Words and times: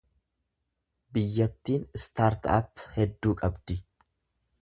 Biyyattiin 1.17 1.83
startup 2.05 2.83
hedduu 2.95 3.35
qabdi. 3.43 3.77